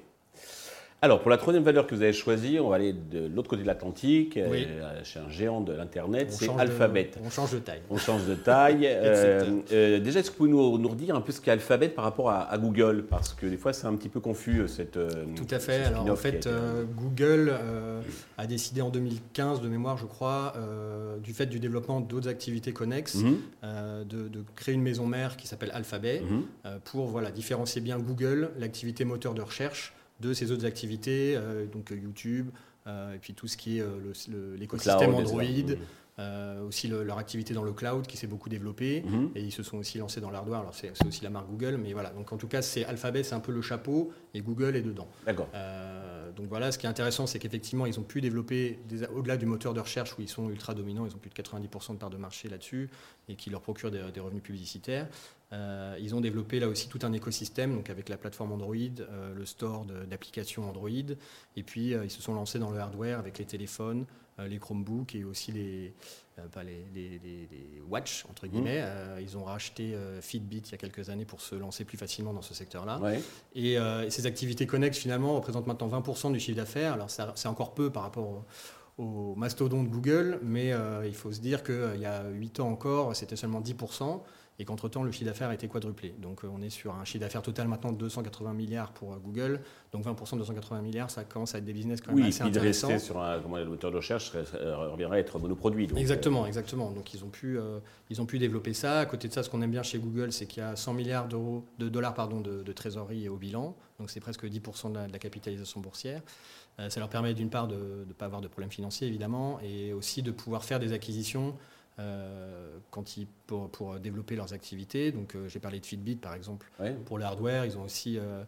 Alors, 1.03 1.21
pour 1.21 1.31
la 1.31 1.37
troisième 1.37 1.63
valeur 1.63 1.87
que 1.87 1.95
vous 1.95 2.01
avez 2.03 2.15
choisie, 2.15 2.59
on 2.59 2.71
va 2.71 2.77
aller 2.77 2.95
de 2.95 3.27
l'autre 3.29 3.49
côté 3.51 3.61
de 3.63 3.67
l'Atlantique, 3.67 4.39
Oui. 4.51 4.67
euh, 4.67 5.05
chez 5.05 5.21
un 5.21 5.29
géant 5.29 5.61
de 5.61 5.73
l'Internet, 5.75 6.33
c'est 6.33 6.47
de- 6.47 6.59
Alphabet. 6.59 7.11
on 7.23 7.29
change 7.29 7.53
de 7.53 7.59
taille. 7.59 7.83
On 7.91 7.99
change 7.99 8.25
de 8.27 8.35
taille. 8.35 8.87
Euh, 8.97 9.61
euh, 9.73 10.01
déjà, 10.01 10.21
est-ce 10.21 10.31
que 10.31 10.37
vous 10.37 10.47
pouvez 10.47 10.51
nous, 10.51 10.79
nous 10.79 10.89
redire 10.89 11.15
un 11.15 11.21
peu 11.21 11.33
ce 11.33 11.41
qu'est 11.41 11.51
Alphabet 11.51 11.91
par 11.91 12.03
rapport 12.05 12.31
à, 12.31 12.51
à 12.51 12.57
Google? 12.59 13.05
Parce 13.09 13.35
que 13.35 13.45
des 13.47 13.59
fois, 13.59 13.73
c'est 13.75 13.87
un 13.87 13.95
petit 13.95 14.09
peu 14.09 14.21
confus, 14.21 14.63
cette. 14.69 14.99
Tout 15.37 15.47
à 15.51 15.59
fait. 15.59 15.85
Alors 15.85 16.09
en 16.11 16.17
fait, 16.17 16.37
été- 16.37 16.51
Google 16.97 17.53
a 18.39 18.47
décidé 18.47 18.81
en 18.81 18.89
2015, 18.91 19.61
de 19.61 19.69
mémoire 19.69 19.99
je 19.99 20.07
crois, 20.07 20.55
du 21.23 21.35
fait 21.35 21.47
du 21.47 21.61
développement 21.61 22.01
d'autres 22.01 22.29
activités 22.29 22.73
connexes, 22.73 23.17
Mhm, 23.17 23.37
de, 24.09 24.29
de 24.29 24.45
créer 24.57 24.75
une 24.75 24.83
maison 24.83 25.07
mère 25.07 25.37
qui 25.37 25.47
s'appelle 25.47 25.71
Alphabet 25.75 26.23
mhm. 26.29 26.43
pour 26.85 27.07
voilà, 27.07 27.31
différencier 27.31 27.81
bien 27.83 27.99
Google, 27.99 28.51
l'activité 28.59 29.05
moteur 29.05 29.35
de 29.35 29.43
recherche, 29.43 29.93
de 30.21 30.33
ses 30.33 30.51
autres 30.53 30.65
activités, 30.67 31.35
euh, 31.37 31.67
donc 31.67 31.93
euh, 31.93 31.97
YouTube, 31.97 32.51
euh, 32.87 33.15
et 33.15 33.19
puis 33.19 33.35
tout 33.35 33.47
ce 33.49 33.57
qui 33.57 33.79
est 33.79 33.85
l'écosystème 34.57 35.15
Android, 35.15 35.43
euh, 36.19 36.63
aussi 36.67 36.89
le- 36.89 37.03
leur 37.05 37.19
activité 37.19 37.53
dans 37.53 37.63
le 37.65 37.73
cloud 37.73 38.07
qui 38.07 38.17
s'est 38.17 38.27
beaucoup 38.27 38.49
développée. 38.49 39.03
Mhm. 39.07 39.31
Et 39.35 39.43
ils 39.43 39.53
se 39.53 39.63
sont 39.63 39.77
aussi 39.77 39.99
lancés 39.99 40.21
dans 40.21 40.31
l'hardware. 40.31 40.61
Alors 40.61 40.75
c'est 40.75 40.91
c'est 40.95 41.07
aussi 41.07 41.23
la 41.23 41.29
marque 41.31 41.49
Google, 41.49 41.77
mais 41.83 41.93
voilà. 41.93 42.11
Donc 42.11 42.33
en 42.33 42.39
tout 42.39 42.49
cas, 42.49 42.63
c'est 42.63 42.85
Alphabet, 42.87 43.23
c'est 43.23 43.35
un 43.35 43.41
peu 43.41 43.53
le 43.53 43.61
chapeau, 43.61 44.13
et 44.33 44.41
Google 44.41 44.77
est 44.77 44.83
dedans. 44.83 45.09
D'accord. 45.27 45.49
Euh, 45.55 46.16
donc 46.37 46.47
voilà, 46.49 46.71
ce 46.71 46.79
qui 46.79 46.87
est 46.87 46.89
intéressant, 46.89 47.27
c'est 47.27 47.39
qu'effectivement, 47.39 47.87
ils 47.87 47.99
ont 47.99 48.03
pu 48.03 48.21
développer, 48.21 48.79
au-delà 49.15 49.39
du 49.39 49.47
moteur 49.47 49.73
de 49.73 49.81
recherche 49.81 50.17
où 50.19 50.21
ils 50.21 50.29
sont 50.29 50.51
ultra 50.51 50.75
dominants, 50.75 51.07
ils 51.07 51.15
ont 51.15 51.19
plus 51.19 51.31
de 51.31 51.35
90% 51.35 51.95
de 51.95 51.97
part 51.97 52.11
de 52.11 52.19
marché 52.19 52.49
là-dessus 52.49 52.91
et 53.29 53.37
qui 53.37 53.49
leur 53.49 53.63
procure 53.63 53.91
des, 53.91 54.21
revenus 54.21 54.43
publicitaires. 54.43 55.09
Euh, 55.53 55.97
ils 56.01 56.15
ont 56.15 56.21
développé 56.21 56.61
là 56.61 56.69
aussi 56.69 56.89
tout 56.89 56.99
un 57.03 57.13
écosystème, 57.13 57.75
donc 57.75 57.89
avec 57.89 58.09
la 58.09 58.19
plateforme 58.19 58.53
Android, 58.53 58.75
euh, 58.77 59.35
le 59.35 59.47
store 59.47 59.87
d'applications 60.09 60.69
Android, 60.69 60.91
et 60.91 61.63
puis 61.63 61.95
euh, 61.95 62.05
ils 62.05 62.11
se 62.11 62.21
sont 62.21 62.35
lancés 62.35 62.59
dans 62.59 62.71
le 62.71 62.79
hardware 62.79 63.19
avec 63.19 63.39
les 63.39 63.45
téléphones, 63.45 64.05
les 64.39 64.59
Chromebooks 64.59 65.15
et 65.15 65.25
aussi 65.25 65.53
les, 65.53 65.95
euh, 66.39 66.47
pas 66.49 66.63
les, 66.63 66.85
les, 66.95 67.19
les- 67.19 67.49
les 67.51 67.81
watch 67.89 68.25
entre 68.29 68.47
guillemets. 68.47 68.81
Euh, 68.83 69.19
ils 69.21 69.37
ont 69.39 69.45
racheté 69.45 69.95
euh, 69.95 70.21
Fitbit 70.21 70.59
il 70.59 70.73
y 70.73 70.75
a 70.75 70.79
quelques 70.79 71.09
années 71.09 71.25
pour 71.25 71.41
se 71.41 71.55
lancer 71.55 71.85
plus 71.85 71.97
facilement 71.97 72.33
dans 72.35 72.43
ce 72.43 72.53
secteur-là. 72.55 72.99
Ouais. 72.99 73.21
Et, 73.55 73.79
euh, 73.79 74.05
et 74.05 74.11
ces 74.11 74.27
activités 74.27 74.67
connexes, 74.67 74.99
finalement, 74.99 75.35
représentent 75.35 75.67
maintenant 75.67 75.89
20% 75.89 76.33
du 76.33 76.41
chiffre 76.41 76.57
d'affaires. 76.57 76.93
Alors, 76.93 77.09
c'est 77.11 77.49
encore 77.49 77.73
peu 77.75 77.91
par 77.91 78.03
rapport 78.03 78.45
au, 78.99 79.03
au 79.03 79.35
mastodonte 79.37 79.89
Google, 79.89 80.39
mais 80.43 80.73
euh, 80.73 81.07
il 81.07 81.15
faut 81.15 81.33
se 81.33 81.41
dire 81.41 81.63
qu'il 81.63 81.99
y 82.01 82.07
a 82.07 82.29
8 82.29 82.61
ans 82.61 82.69
encore, 82.71 83.15
c'était 83.17 83.37
seulement 83.37 83.61
10%, 83.61 84.21
et 84.59 84.65
qu'entre-temps, 84.65 85.03
le 85.03 85.11
chiffre 85.13 85.27
d'affaires 85.27 85.51
a 85.51 85.55
été 85.55 85.69
quadruplé. 85.69 86.15
Donc, 86.19 86.43
euh, 86.43 86.49
on 86.51 86.63
est 86.63 86.71
sur 86.71 86.95
un 86.95 87.05
chiffre 87.05 87.21
d'affaires 87.21 87.43
total 87.43 87.69
maintenant 87.69 87.93
de 87.93 87.99
280 87.99 88.55
milliards 88.55 88.93
pour 88.93 89.13
euh, 89.13 89.17
Google. 89.19 89.61
Donc, 89.93 90.05
20% 90.05 90.33
de 90.35 90.39
280 90.39 90.81
milliards, 90.81 91.11
ça 91.11 91.25
commence 91.25 91.55
à 91.55 91.59
être 91.59 91.65
des 91.65 91.75
business 91.75 92.01
quand 92.01 92.13
même 92.13 92.23
Oui, 92.23 92.29
assez 92.29 92.43
intéressants. 92.43 92.89
rester 92.89 93.05
sur 93.07 93.21
un, 93.21 93.39
comment, 93.41 93.59
le 93.59 93.67
moteur 93.67 93.91
de 93.91 93.97
recherche 93.99 94.31
serait- 94.31 94.45
reviendrait 94.75 95.19
à 95.19 95.21
être 95.21 95.39
monoproduit. 95.39 95.87
donc, 95.87 95.99
Exactement, 95.99 96.47
exactement. 96.47 96.91
Donc 96.93 97.13
ils 97.13 97.23
ont 97.25 97.29
pu, 97.29 97.59
euh, 97.59 97.81
ils 98.09 98.21
ont 98.23 98.27
pu 98.27 98.39
développer 98.39 98.73
ça. 98.73 99.01
À 99.01 99.07
côté 99.07 99.29
de 99.29 99.33
ça, 99.35 99.43
ce 99.43 99.51
qu'on 99.51 99.61
aime 99.61 99.71
bien 99.71 99.83
chez 99.83 99.99
Google, 99.99 100.33
c'est 100.33 100.47
qu'il 100.47 100.63
y 100.63 100.67
a 100.67 100.75
100 100.75 100.95
milliards 100.95 101.29
d'euros, 101.29 101.65
de 101.79 101.89
dollars 101.91 102.15
pardon, 102.15 102.41
de, 102.41 102.63
de 102.63 102.73
trésorerie 102.73 103.29
au 103.29 103.37
bilan. 103.37 103.77
Donc 103.99 104.11
c'est 104.11 104.21
presque 104.21 104.45
10% 104.47 104.91
de 104.91 104.95
la, 104.97 105.07
de 105.07 105.13
la 105.13 105.19
capitalisation 105.19 105.81
boursière. 105.81 106.23
Euh, 106.79 106.89
ça 106.91 107.01
leur 107.01 107.09
permet 107.11 107.35
d'une 107.35 107.49
part 107.51 107.69
de 107.69 108.05
ne 108.07 108.13
pas 108.13 108.25
avoir 108.27 108.41
de 108.41 108.49
problèmes 108.49 108.71
financiers 108.71 109.07
évidemment, 109.09 109.59
et 109.61 109.93
aussi 109.93 110.23
de 110.23 110.31
pouvoir 110.31 110.65
faire 110.65 110.79
des 110.81 110.93
acquisitions. 110.93 111.55
Euh, 111.99 112.77
quand 112.91 113.17
ils, 113.17 113.27
pour, 113.47 113.71
pour 113.71 113.99
développer 113.99 114.37
leurs 114.37 114.53
activités. 114.53 115.13
Donc, 115.13 115.35
euh, 115.35 115.49
j'ai 115.49 115.61
parlé 115.61 115.81
de 115.81 115.87
Fitbit 115.87 116.17
par 116.17 116.35
exemple 116.35 116.71
ouais. 116.79 116.93
pour 116.93 117.17
le 117.17 117.25
hardware. 117.25 117.65
Ils 117.65 117.79
ont 117.79 117.85
aussi 117.85 118.19
euh, 118.19 118.45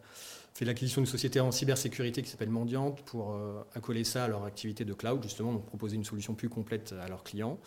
fait 0.53 0.65
l'acquisition 0.65 1.01
d'une 1.01 1.09
société 1.09 1.39
en 1.39 1.51
cybersécurité 1.51 2.21
qui 2.21 2.29
s'appelle 2.29 2.51
Mendiante 2.51 3.01
pour 3.05 3.35
accoler 3.73 4.03
ça 4.03 4.25
à 4.25 4.27
leur 4.27 4.43
activité 4.45 4.85
de 4.85 4.93
cloud, 4.93 5.23
justement, 5.23 5.53
donc 5.53 5.65
proposer 5.65 5.95
une 5.95 6.03
solution 6.03 6.35
plus 6.35 6.49
complète 6.49 6.93
à 7.01 7.07
leurs 7.07 7.23
clients. 7.23 7.57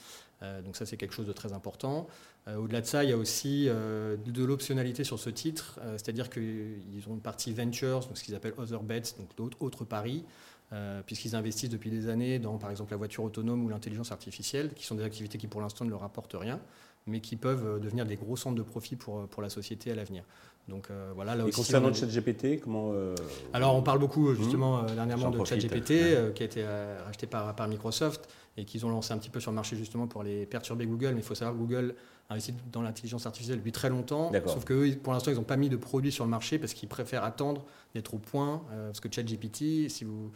Donc 0.64 0.76
ça, 0.76 0.84
c'est 0.84 0.96
quelque 0.96 1.14
chose 1.14 1.26
de 1.26 1.32
très 1.32 1.52
important. 1.52 2.08
Au-delà 2.48 2.80
de 2.80 2.86
ça, 2.86 3.04
il 3.04 3.10
y 3.10 3.12
a 3.12 3.16
aussi 3.16 3.64
de 3.66 4.44
l'optionnalité 4.44 5.04
sur 5.04 5.18
ce 5.18 5.30
titre, 5.30 5.80
c'est-à-dire 5.92 6.28
qu'ils 6.28 7.04
ont 7.08 7.14
une 7.14 7.20
partie 7.20 7.54
ventures, 7.54 8.00
donc 8.00 8.18
ce 8.18 8.24
qu'ils 8.24 8.34
appellent 8.34 8.54
other 8.58 8.82
bets, 8.82 9.14
donc 9.18 9.34
d'autres 9.36 9.56
autres 9.60 9.84
paris, 9.84 10.24
euh, 10.72 11.02
puisqu'ils 11.04 11.36
investissent 11.36 11.70
depuis 11.70 11.90
des 11.90 12.08
années 12.08 12.38
dans, 12.38 12.56
par 12.56 12.70
exemple, 12.70 12.92
la 12.92 12.96
voiture 12.96 13.24
autonome 13.24 13.64
ou 13.64 13.68
l'intelligence 13.68 14.10
artificielle, 14.10 14.72
qui 14.74 14.84
sont 14.84 14.94
des 14.94 15.04
activités 15.04 15.36
qui, 15.36 15.46
pour 15.46 15.60
l'instant, 15.60 15.84
ne 15.84 15.90
leur 15.90 16.00
rapportent 16.00 16.36
rien, 16.38 16.60
mais 17.06 17.20
qui 17.20 17.36
peuvent 17.36 17.66
euh, 17.66 17.78
devenir 17.78 18.06
des 18.06 18.16
gros 18.16 18.36
centres 18.36 18.56
de 18.56 18.62
profit 18.62 18.96
pour, 18.96 19.18
euh, 19.18 19.26
pour 19.26 19.42
la 19.42 19.50
société 19.50 19.90
à 19.90 19.94
l'avenir. 19.94 20.24
Donc 20.68 20.88
euh, 20.90 21.10
voilà, 21.14 21.34
là 21.34 21.42
Et 21.44 21.46
aussi. 21.48 21.56
concernant 21.56 21.86
on 21.86 21.88
a 21.88 21.90
le 21.90 22.06
des- 22.06 22.12
chat 22.12 22.20
GPT, 22.20 22.60
comment. 22.60 22.90
euh, 22.92 23.14
Alors 23.52 23.74
on 23.74 23.82
parle 23.82 23.98
beaucoup 23.98 24.28
euh, 24.28 24.34
justement 24.34 24.80
euh, 24.84 24.94
dernièrement 24.94 25.30
de. 25.30 25.44
ChatGPT 25.44 25.90
Ouais. 25.90 26.32
qui 26.34 26.42
a 26.42 26.46
été 26.46 26.64
racheté 27.04 27.26
par, 27.26 27.54
par 27.56 27.66
Microsoft. 27.68 28.28
et 28.56 28.64
qu'ils 28.64 28.84
ont 28.86 28.90
lancé 28.90 29.12
un 29.12 29.18
petit 29.18 29.30
peu 29.30 29.40
sur 29.40 29.50
le 29.50 29.54
marché 29.56 29.76
justement 29.76 30.06
pour 30.06 30.22
les 30.22 30.46
perturber 30.46 30.86
Google. 30.86 31.12
Mais 31.14 31.20
il 31.20 31.24
faut 31.24 31.34
savoir 31.34 31.54
que 31.56 31.60
Google 31.60 31.94
investi 32.30 32.54
dans 32.70 32.82
l'intelligence 32.82 33.26
artificielle 33.26 33.58
depuis 33.58 33.72
très 33.72 33.88
longtemps. 33.90 34.30
Sauf 34.46 34.64
que 34.64 34.94
pour 34.94 35.12
l'instant, 35.12 35.30
ils 35.32 35.36
n'ont 35.36 35.42
pas 35.42 35.56
mis 35.56 35.68
de 35.68 35.76
produits 35.76 36.12
sur 36.12 36.24
le 36.24 36.30
marché 36.30 36.58
parce 36.58 36.74
qu'ils 36.74 36.88
préfèrent 36.88 37.24
attendre 37.24 37.64
d'être 37.94 38.14
au 38.14 38.18
point. 38.18 38.62
Parce 38.86 39.00
que 39.00 39.08
ChatGPT, 39.12 39.88
si 39.88 40.04
vous 40.04 40.30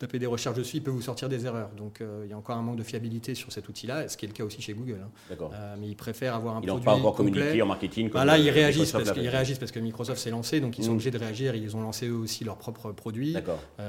tapez 0.00 0.18
des 0.18 0.26
recherches 0.26 0.56
dessus, 0.56 0.78
il 0.78 0.82
peut 0.82 0.90
vous 0.90 1.02
sortir 1.02 1.28
des 1.28 1.46
erreurs. 1.46 1.70
Donc 1.76 2.00
euh, 2.00 2.22
il 2.24 2.30
y 2.30 2.32
a 2.32 2.36
encore 2.36 2.56
un 2.56 2.62
manque 2.62 2.76
de 2.76 2.82
fiabilité 2.82 3.34
sur 3.34 3.52
cet 3.52 3.68
outil-là, 3.68 4.08
ce 4.08 4.16
qui 4.16 4.24
est 4.24 4.28
le 4.28 4.34
cas 4.34 4.44
aussi 4.44 4.60
chez 4.60 4.72
Google. 4.72 5.00
Hein. 5.04 5.36
Euh, 5.40 5.76
mais 5.78 5.88
ils 5.88 5.96
préfèrent 5.96 6.34
avoir 6.34 6.56
un 6.56 6.60
produit. 6.60 6.72
Ils 6.72 6.76
n'ont 6.78 6.84
pas 6.84 6.94
encore 6.94 7.14
communiqué 7.14 7.62
en 7.62 7.66
marketing. 7.66 8.10
Comme 8.10 8.24
là, 8.24 8.38
ils 8.38 8.50
réagissent, 8.50 8.92
parce 8.92 9.12
qu'ils 9.12 9.28
réagissent 9.28 9.58
parce 9.58 9.72
que 9.72 9.78
Microsoft 9.78 10.20
s'est 10.20 10.30
lancé, 10.30 10.60
donc 10.60 10.78
ils 10.78 10.84
sont 10.84 10.90
mmh. 10.90 10.94
obligés 10.94 11.10
de 11.10 11.18
réagir. 11.18 11.54
Ils 11.54 11.76
ont 11.76 11.82
lancé 11.82 12.08
eux 12.08 12.16
aussi 12.16 12.44
leur 12.44 12.56
propre 12.56 12.92
produit, 12.92 13.36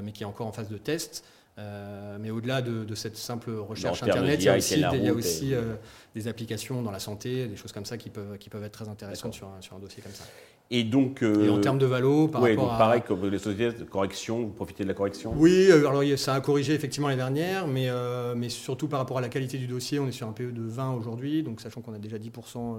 mais 0.04 0.12
qui 0.12 0.24
est 0.24 0.28
encore 0.28 0.48
en 0.48 0.52
phase 0.52 0.70
de 0.70 0.78
test. 0.78 1.24
Euh, 1.58 2.18
mais 2.20 2.32
au-delà 2.32 2.62
de, 2.62 2.96
cette 2.96 3.18
simple 3.18 3.52
recherche 3.52 4.04
Internet, 4.04 4.40
il 4.42 4.46
y 4.46 4.50
a 4.50 4.56
aussi, 4.56 4.76
des, 4.76 4.98
il 4.98 5.04
y 5.04 5.10
a 5.10 5.14
aussi 5.14 5.54
euh, 5.54 5.76
des 6.16 6.28
applications 6.28 6.82
dans 6.82 6.92
la 6.92 7.00
santé, 7.00 7.48
des 7.48 7.56
choses 7.56 7.72
comme 7.72 7.86
ça 7.86 7.98
qui 7.98 8.10
peuvent, 8.10 8.38
qui 8.38 8.50
peuvent 8.50 8.64
être 8.64 8.72
très 8.72 8.88
intéressantes 8.88 9.34
sur 9.34 9.48
un, 9.48 9.62
sur 9.62 9.76
un 9.76 9.80
dossier 9.80 10.02
comme 10.02 10.14
ça. 10.14 10.24
Et 10.72 10.84
donc. 10.84 11.22
Euh, 11.22 11.46
et 11.46 11.50
en 11.50 11.60
termes 11.60 11.78
de 11.78 11.86
valo, 11.86 12.28
par 12.28 12.42
rapport 12.42 12.70
donc 12.70 12.78
pareil, 12.78 13.02
comme 13.06 13.28
les 13.28 13.38
sociétés 13.38 13.78
de 13.78 13.84
correction, 13.84 14.40
vous 14.40 14.54
profitez 14.54 14.84
de 14.84 14.88
la 14.88 14.96
correction? 14.96 15.34
Oui, 15.36 15.70
alors 15.72 16.02
ça 16.18 16.34
a 16.34 16.42
corrigé 16.42 16.74
effectivement 16.74 17.10
les 17.10 17.18
dernières, 17.18 17.68
mais, 17.68 17.90
mais 18.36 18.50
surtout 18.50 18.88
par 18.88 19.00
rapport 19.00 19.18
à 19.18 19.22
la 19.22 19.30
qualité 19.30 19.58
du 19.58 19.68
dossier, 19.68 20.00
on 20.00 20.08
est 20.08 20.12
sur 20.14 20.28
un 20.28 20.32
PE 20.32 20.52
de 20.52 20.64
20 20.64 20.94
aujourd'hui, 20.94 21.44
donc 21.44 21.62
sachant 21.62 21.82
qu'on 21.82 21.94
a 21.94 22.00
déjà 22.00 22.18
10% 22.18 22.78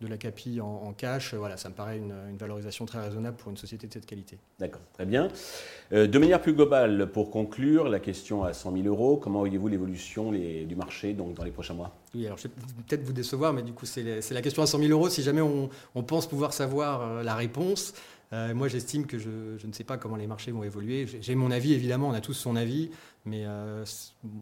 de 0.00 0.06
la 0.06 0.16
CAPI 0.16 0.60
en, 0.60 0.92
cash, 0.94 1.34
voilà, 1.34 1.56
ça 1.56 1.68
me 1.68 1.74
paraît 1.74 1.98
une, 1.98 2.36
valorisation 2.38 2.86
très 2.86 3.00
raisonnable 3.00 3.36
pour 3.36 3.50
une 3.50 3.56
société 3.56 3.86
de 3.86 3.92
cette 3.92 4.06
qualité. 4.06 4.38
D'accord, 4.58 4.80
très 4.94 5.04
bien. 5.04 5.28
Euh, 5.92 6.06
de 6.06 6.18
manière 6.18 6.40
plus 6.40 6.54
globale, 6.54 7.10
pour 7.12 7.30
conclure, 7.30 7.88
la 7.88 8.00
question 8.00 8.42
à 8.42 8.54
100 8.54 8.72
000 8.72 8.86
euros, 8.86 9.18
comment 9.18 9.40
voyez-vous 9.40 9.68
l'évolution 9.68 10.32
du 10.32 10.74
marché 10.76 11.12
donc, 11.12 11.34
dans 11.34 11.44
les 11.44 11.50
prochains 11.50 11.74
mois? 11.74 11.94
Oui, 12.14 12.26
alors 12.26 12.38
je 12.38 12.44
vais 12.44 12.54
peut-être 12.88 13.04
vous 13.04 13.12
décevoir, 13.12 13.52
mais 13.52 13.62
du 13.62 13.72
coup, 13.72 13.86
c'est 13.86 14.30
la 14.30 14.42
question 14.42 14.62
à 14.62 14.66
100 14.66 14.78
000 14.78 14.90
euros. 14.90 15.08
Si 15.08 15.22
jamais 15.22 15.40
on, 15.42 16.02
pense 16.02 16.28
pouvoir 16.28 16.52
savoir 16.52 17.02
euh, 17.02 17.22
la 17.22 17.36
réponse, 17.36 17.94
euh, 18.32 18.54
moi, 18.54 18.68
j'estime 18.68 19.06
que 19.06 19.18
je, 19.18 19.28
ne 19.64 19.72
sais 19.72 19.84
pas 19.84 19.96
comment 19.96 20.16
les 20.16 20.26
marchés 20.26 20.50
vont 20.50 20.64
évoluer. 20.64 21.06
J'ai 21.20 21.34
mon 21.34 21.50
avis, 21.50 21.72
évidemment, 21.72 22.08
on 22.08 22.12
a 22.12 22.20
tous 22.20 22.34
son 22.34 22.56
avis, 22.56 22.90
mais 23.24 23.44
euh, 23.44 23.84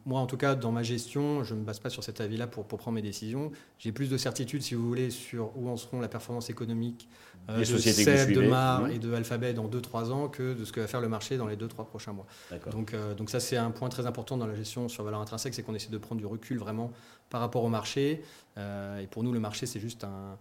moi, 0.07 0.21
en 0.21 0.27
tout 0.27 0.37
cas, 0.37 0.55
dans 0.55 0.71
ma 0.71 0.83
gestion, 0.83 1.43
je 1.43 1.55
ne 1.55 1.61
me 1.61 1.65
base 1.65 1.81
pas 1.81 1.91
sur 1.91 2.05
cet 2.05 2.21
avis-là 2.21 2.47
pour, 2.47 2.65
pour, 2.65 2.79
prendre 2.79 2.95
mes 2.95 3.03
décisions. 3.03 3.51
J'ai 3.79 3.93
plus 3.93 4.09
de 4.09 4.17
certitude, 4.17 4.63
si 4.63 4.75
vous 4.75 4.87
voulez, 4.87 5.11
sur 5.11 5.57
où 5.57 5.69
en 5.69 5.77
seront 5.77 6.01
la 6.01 6.09
performance 6.09 6.49
économique 6.49 7.09
euh, 7.51 7.59
de 7.59 7.65
SEB, 7.65 8.33
de 8.35 8.49
MAR 8.49 8.83
mmh. 8.83 8.91
et 8.93 8.99
de 8.99 9.13
Alphabet 9.13 9.53
dans 9.53 9.69
2-3 9.69 10.11
ans 10.11 10.29
que 10.29 10.55
de 10.55 10.65
ce 10.65 10.73
que 10.73 10.81
va 10.81 10.87
faire 10.87 11.01
le 11.01 11.09
marché 11.09 11.37
dans 11.37 11.47
les 11.47 11.57
2-3 11.57 11.87
prochains 11.87 12.13
mois. 12.13 12.27
Donc, 12.71 12.95
donc 13.17 13.31
ça, 13.31 13.41
c'est 13.41 13.57
un 13.57 13.71
point 13.71 13.89
très 13.89 14.07
important 14.07 14.37
dans 14.37 14.47
la 14.47 14.55
gestion 14.55 14.89
sur 14.89 15.03
valeur 15.03 15.21
intrinsèque, 15.21 15.55
c'est 15.55 15.63
qu'on 15.63 15.75
essaie 15.75 15.91
de 15.91 15.99
prendre 15.99 16.21
du 16.21 16.27
recul 16.27 16.59
vraiment 16.59 16.93
par 17.31 17.41
rapport 17.41 17.65
au 17.65 17.69
marché. 17.69 18.23
et 18.57 19.07
pour 19.11 19.23
nous, 19.25 19.33
le 19.33 19.41
marché, 19.41 19.67
c'est 19.67 19.81
juste 19.81 20.05
un 20.05 20.39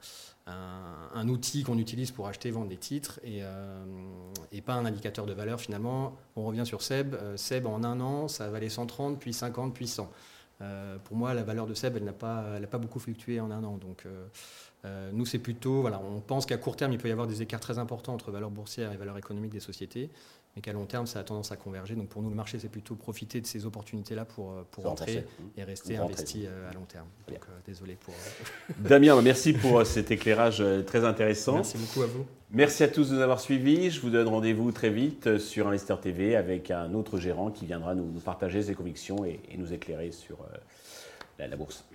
un, 1.14 1.28
outil 1.28 1.64
qu'on 1.64 1.78
utilise 1.78 2.12
pour 2.12 2.28
acheter 2.28 2.50
et 2.50 2.52
vendre 2.52 2.70
des 2.70 2.78
titres 2.78 3.20
euh, 3.26 3.86
et, 4.52 4.62
pas 4.62 4.74
un 4.74 4.86
indicateur 4.86 5.26
de 5.26 5.34
valeur 5.34 5.60
finalement. 5.60 6.16
On 6.36 6.46
revient 6.46 6.66
sur 6.66 6.82
Seb. 6.82 7.16
Euh, 7.16 7.38
Seb 7.38 7.66
en 7.66 7.84
un 7.84 8.00
an, 8.00 8.27
ça 8.28 8.50
valait 8.50 8.70
130, 8.70 9.20
puis 9.20 9.34
50, 9.34 9.74
puis 9.74 9.88
100. 9.88 10.12
Euh, 10.60 10.98
pour 11.04 11.16
moi, 11.16 11.34
la 11.34 11.44
valeur 11.44 11.68
de 11.68 11.74
Seb, 11.74 11.98
elle 11.98 12.04
n'a 12.04 12.14
pas, 12.14 12.60
pas 12.70 12.78
beaucoup 12.78 13.00
fluctué 13.00 13.40
en 13.40 13.52
un 13.52 13.64
an. 13.64 13.78
Donc, 13.78 14.06
nous, 15.12 15.26
c'est 15.26 15.40
plutôt, 15.40 15.82
voilà, 15.82 16.00
on 16.00 16.22
pense 16.22 16.46
qu'à 16.46 16.56
court 16.58 16.78
terme, 16.78 16.94
il 16.94 16.98
peut 16.98 17.10
y 17.10 17.12
avoir 17.12 17.28
des 17.28 17.42
écarts 17.42 17.60
très 17.60 17.78
importants 17.78 18.14
entre 18.14 18.32
valeur 18.32 18.50
boursière 18.50 18.94
et 18.94 18.98
valeur 18.98 19.18
économique 19.18 19.52
des 19.52 19.60
sociétés 19.60 20.10
mais 20.58 20.62
qu'à 20.62 20.74
long 20.74 20.88
terme, 20.88 21.06
ça 21.06 21.20
a 21.20 21.24
tendance 21.24 21.52
à 21.52 21.56
converger. 21.56 21.94
Donc 21.94 22.10
pour 22.10 22.24
nous, 22.24 22.32
le 22.32 22.36
marché, 22.36 22.58
c'est 22.58 22.68
plutôt 22.68 22.96
profiter 22.96 23.40
de 23.40 23.46
ces 23.46 23.68
opportunités-là 23.68 24.26
pour, 24.26 24.54
euh, 24.54 24.66
pour 24.72 24.88
entrer 24.88 25.24
et 25.56 25.64
rester 25.64 25.98
investi 25.98 26.48
euh, 26.48 26.72
à 26.72 26.74
long 26.74 26.86
terme. 26.86 27.06
Donc 27.28 27.38
euh, 27.44 27.60
désolé 27.68 27.96
pour. 27.96 28.16
Damien, 28.80 29.22
merci 29.22 29.54
pour 29.54 29.86
cet 29.86 30.10
éclairage 30.10 30.64
très 30.88 31.06
intéressant. 31.06 31.54
Merci 31.54 31.78
beaucoup 31.78 32.02
à 32.02 32.08
vous. 32.08 32.26
Merci 32.50 32.84
à 32.84 32.88
tous 32.88 33.12
de 33.12 33.16
nous 33.18 33.22
avoir 33.22 33.40
suivis. 33.40 33.92
Je 33.92 34.02
vous 34.02 34.10
donne 34.10 34.28
rendez-vous 34.28 34.72
très 34.72 34.90
vite 34.90 35.38
sur 35.38 35.68
Investeur 35.68 36.02
TV 36.02 36.36
avec 36.36 36.72
un 36.72 36.92
autre 36.96 37.20
gérant 37.20 37.52
qui 37.52 37.68
viendra 37.68 37.94
nous, 37.94 38.08
partager 38.26 38.64
ses 38.64 38.74
convictions 38.74 39.26
et, 39.26 39.40
nous 39.60 39.74
éclairer 39.74 40.12
sur 40.12 40.40
la 41.38 41.56
bourse. 41.56 41.86